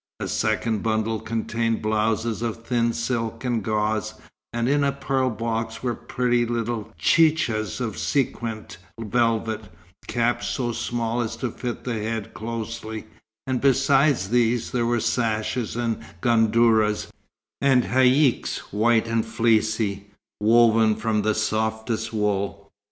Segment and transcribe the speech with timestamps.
[0.19, 4.15] A second bundle contained blouses of thin silk and gauze,
[4.51, 9.65] and in a pearl box were pretty little chechias of sequined velvet,
[10.07, 13.05] caps so small as to fit the head closely;
[13.45, 17.11] and besides these, there were sashes and gandourahs,
[17.61, 20.07] and haïcks white and fleecy,
[20.39, 22.71] woven from the softest wool.